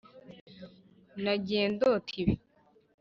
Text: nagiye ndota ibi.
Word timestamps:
nagiye 1.23 1.63
ndota 1.73 2.11
ibi. 2.21 2.33